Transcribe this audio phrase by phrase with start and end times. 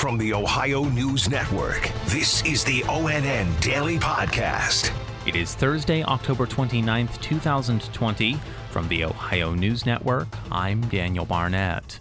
[0.00, 4.90] From the Ohio News Network, this is the ONN Daily Podcast.
[5.26, 8.38] It is Thursday, October 29th, 2020.
[8.70, 12.00] From the Ohio News Network, I'm Daniel Barnett.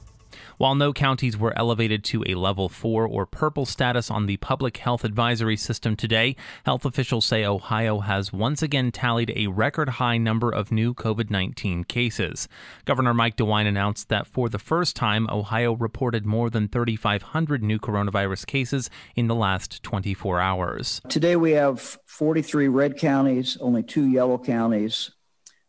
[0.58, 4.78] While no counties were elevated to a level 4 or purple status on the public
[4.78, 6.36] health advisory system today,
[6.66, 11.30] health officials say Ohio has once again tallied a record high number of new COVID
[11.30, 12.48] 19 cases.
[12.86, 17.80] Governor Mike DeWine announced that for the first time, Ohio reported more than 3,500 new
[17.80, 21.02] coronavirus cases in the last 24 hours.
[21.10, 25.12] Today we have 43 red counties, only two yellow counties.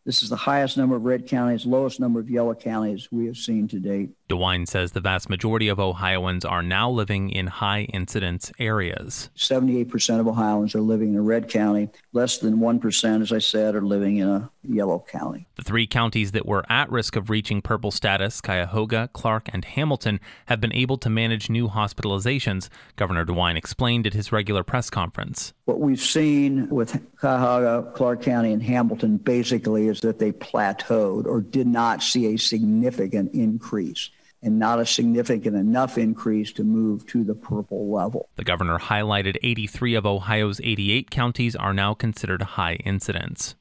[0.05, 3.37] This is the highest number of red counties, lowest number of yellow counties we have
[3.37, 4.11] seen to date.
[4.31, 9.29] DeWine says the vast majority of Ohioans are now living in high incidence areas.
[9.37, 11.91] 78% of Ohioans are living in a red county.
[12.13, 15.49] Less than 1%, as I said, are living in a yellow county.
[15.57, 20.21] The three counties that were at risk of reaching purple status, Cuyahoga, Clark, and Hamilton,
[20.47, 25.53] have been able to manage new hospitalizations, Governor DeWine explained at his regular press conference.
[25.65, 31.41] What we've seen with Cuyahoga, Clark County, and Hamilton basically is that they plateaued or
[31.41, 34.11] did not see a significant increase
[34.43, 38.29] and not a significant enough increase to move to the purple level.
[38.37, 43.55] The governor highlighted 83 of Ohio's 88 counties are now considered high incidence.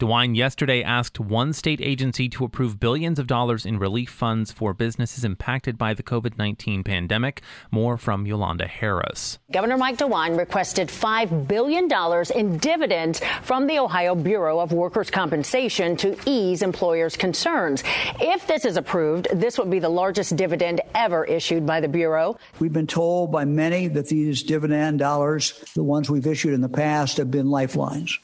[0.00, 4.74] DeWine yesterday asked one state agency to approve billions of dollars in relief funds for
[4.74, 7.42] businesses impacted by the COVID 19 pandemic.
[7.70, 9.38] More from Yolanda Harris.
[9.50, 11.88] Governor Mike DeWine requested $5 billion
[12.34, 17.82] in dividends from the Ohio Bureau of Workers' Compensation to ease employers' concerns.
[18.20, 22.38] If this is approved, this would be the largest dividend ever issued by the Bureau.
[22.58, 26.68] We've been told by many that these dividend dollars, the ones we've issued in the
[26.68, 28.18] past, have been lifelines.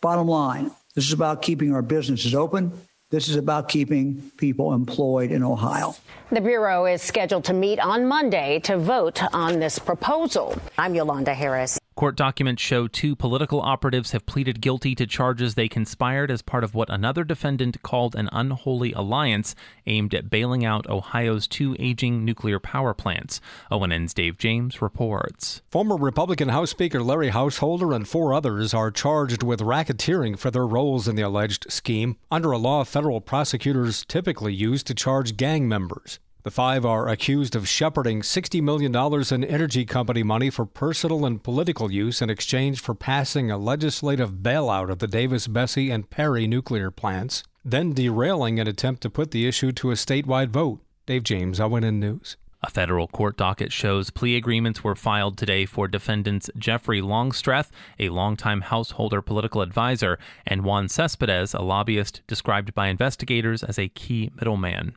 [0.00, 2.72] Bottom line, this is about keeping our businesses open.
[3.10, 5.94] This is about keeping people employed in Ohio.
[6.32, 10.56] The Bureau is scheduled to meet on Monday to vote on this proposal.
[10.78, 11.78] I'm Yolanda Harris.
[11.96, 16.64] Court documents show two political operatives have pleaded guilty to charges they conspired as part
[16.64, 19.54] of what another defendant called an unholy alliance
[19.86, 23.40] aimed at bailing out Ohio's two aging nuclear power plants.
[23.70, 25.62] ONN's Dave James reports.
[25.70, 30.66] Former Republican House Speaker Larry Householder and four others are charged with racketeering for their
[30.66, 35.68] roles in the alleged scheme under a law federal prosecutors typically use to charge gang
[35.68, 36.18] members.
[36.44, 38.94] The five are accused of shepherding $60 million
[39.32, 44.42] in energy company money for personal and political use in exchange for passing a legislative
[44.42, 49.30] bailout of the Davis, Besse, and Perry nuclear plants, then derailing an attempt to put
[49.30, 50.80] the issue to a statewide vote.
[51.06, 52.36] Dave James, ONN News.
[52.62, 58.10] A federal court docket shows plea agreements were filed today for defendants Jeffrey Longstreth, a
[58.10, 64.30] longtime householder political advisor, and Juan Cespedes, a lobbyist described by investigators as a key
[64.36, 64.94] middleman.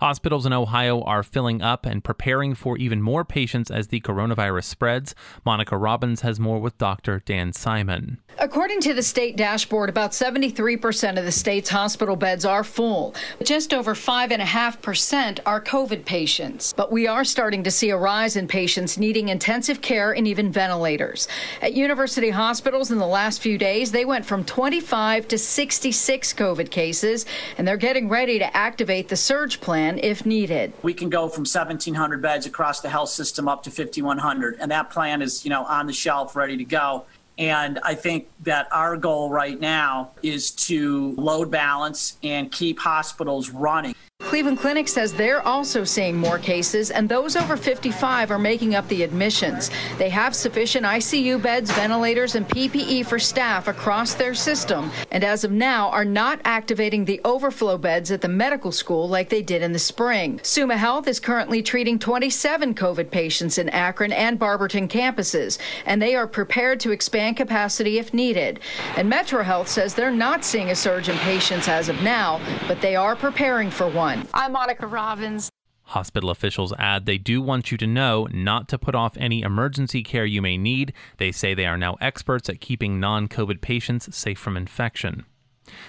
[0.00, 4.64] Hospitals in Ohio are filling up and preparing for even more patients as the coronavirus
[4.64, 5.14] spreads.
[5.44, 7.20] Monica Robbins has more with Dr.
[7.24, 8.18] Dan Simon.
[8.38, 13.16] According to the state dashboard, about 73% of the state's hospital beds are full.
[13.42, 16.72] Just over 5.5% are COVID patients.
[16.72, 20.52] But we are starting to see a rise in patients needing intensive care and even
[20.52, 21.26] ventilators.
[21.60, 26.70] At university hospitals in the last few days, they went from 25 to 66 COVID
[26.70, 27.26] cases,
[27.56, 30.72] and they're getting ready to activate the surge plan if needed.
[30.82, 34.90] We can go from 1,700 beds across the health system up to 5,100, and that
[34.90, 37.04] plan is, you know, on the shelf, ready to go.
[37.38, 43.50] And I think that our goal right now is to load balance and keep hospitals
[43.50, 43.94] running.
[44.28, 48.86] Cleveland Clinic says they're also seeing more cases, and those over 55 are making up
[48.88, 49.70] the admissions.
[49.96, 55.44] They have sufficient ICU beds, ventilators, and PPE for staff across their system, and as
[55.44, 59.62] of now, are not activating the overflow beds at the medical school like they did
[59.62, 60.38] in the spring.
[60.42, 65.56] Summa Health is currently treating 27 COVID patients in Akron and Barberton campuses,
[65.86, 68.60] and they are prepared to expand capacity if needed.
[68.94, 72.82] And Metro Health says they're not seeing a surge in patients as of now, but
[72.82, 74.17] they are preparing for one.
[74.34, 75.50] I'm Monica Robbins.
[75.82, 80.02] Hospital officials add they do want you to know not to put off any emergency
[80.02, 80.92] care you may need.
[81.16, 85.24] They say they are now experts at keeping non COVID patients safe from infection.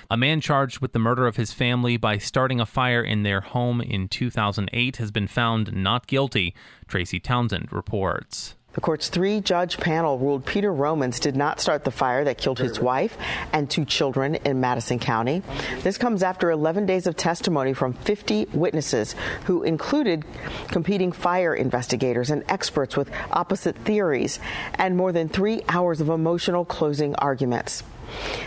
[0.10, 3.42] A man charged with the murder of his family by starting a fire in their
[3.42, 6.54] home in 2008 has been found not guilty,
[6.88, 8.56] Tracy Townsend reports.
[8.74, 12.60] The court's three judge panel ruled Peter Romans did not start the fire that killed
[12.60, 13.18] his wife
[13.52, 15.42] and two children in Madison County.
[15.82, 20.24] This comes after 11 days of testimony from 50 witnesses who included
[20.68, 24.40] competing fire investigators and experts with opposite theories
[24.76, 27.84] and more than three hours of emotional closing arguments.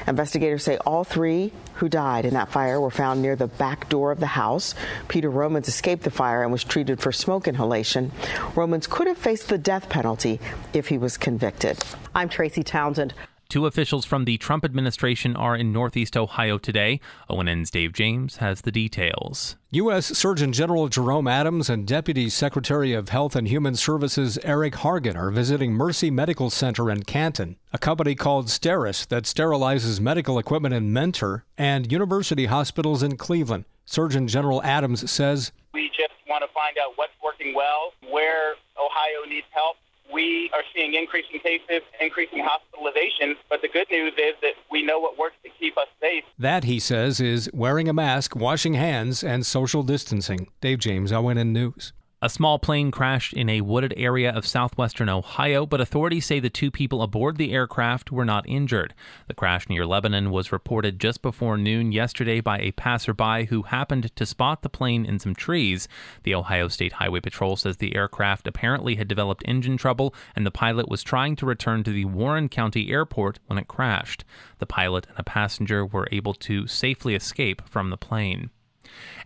[0.07, 4.11] Investigators say all three who died in that fire were found near the back door
[4.13, 4.75] of the house.
[5.09, 8.13] Peter Romans escaped the fire and was treated for smoke inhalation.
[8.55, 10.41] Romans could have faced the death penalty
[10.73, 11.79] if he was convicted.
[12.15, 13.15] I'm Tracy Townsend.
[13.53, 17.01] Two officials from the Trump administration are in Northeast Ohio today.
[17.29, 19.57] ONN's Dave James has the details.
[19.73, 20.07] U.S.
[20.07, 25.31] Surgeon General Jerome Adams and Deputy Secretary of Health and Human Services Eric Hargan are
[25.31, 30.91] visiting Mercy Medical Center in Canton, a company called Steris that sterilizes medical equipment in
[30.91, 33.67] Mentor, and university hospitals in Cleveland.
[33.85, 39.29] Surgeon General Adams says, We just want to find out what's working well, where Ohio
[39.29, 39.77] needs help
[40.13, 44.99] we are seeing increasing cases, increasing hospitalizations, But the good news is that we know
[44.99, 46.25] what works to keep us safe.
[46.39, 50.49] That, he says, is wearing a mask, washing hands, and social distancing.
[50.61, 51.93] Dave James, ONN News.
[52.25, 56.49] A small plane crashed in a wooded area of southwestern Ohio, but authorities say the
[56.49, 58.95] two people aboard the aircraft were not injured.
[59.27, 64.15] The crash near Lebanon was reported just before noon yesterday by a passerby who happened
[64.15, 65.89] to spot the plane in some trees.
[66.23, 70.53] The Ohio State Highway Patrol says the aircraft apparently had developed engine trouble and the
[70.53, 74.25] pilot was trying to return to the Warren County Airport when it crashed.
[74.61, 78.51] The pilot and a passenger were able to safely escape from the plane.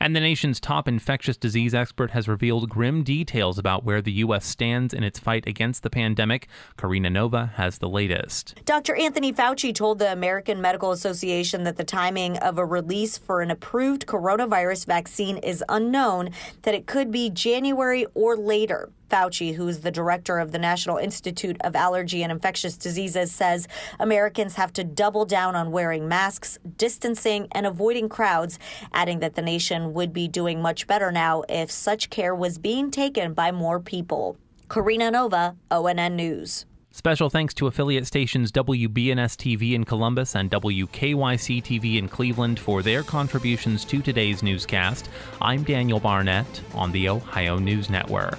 [0.01, 4.47] And the nation's top infectious disease expert has revealed grim details about where the U.S.
[4.47, 6.49] stands in its fight against the pandemic.
[6.77, 8.55] Karina Nova has the latest.
[8.65, 8.95] Dr.
[8.97, 13.51] Anthony Fauci told the American Medical Association that the timing of a release for an
[13.51, 16.31] approved coronavirus vaccine is unknown,
[16.63, 18.91] that it could be January or later.
[19.09, 23.69] Fauci, who is the director of the National Institute of Allergy and Infectious Diseases, says
[23.99, 28.59] Americans have to double down on wearing masks, distancing, and avoiding crowds,
[28.93, 32.91] adding that the nation would be doing much better now if such care was being
[32.91, 34.37] taken by more people.
[34.69, 36.67] Karina Nova, ONN News.
[36.97, 42.83] Special thanks to affiliate stations WBNS TV in Columbus and WKYC TV in Cleveland for
[42.83, 45.11] their contributions to today's newscast.
[45.43, 48.39] I'm Daniel Barnett on the Ohio News Network.